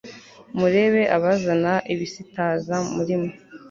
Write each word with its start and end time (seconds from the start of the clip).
murebe 0.57 1.01
abazana 1.15 1.73
ibisitaza 1.93 2.75
muri 2.95 3.13
mwe 3.21 3.31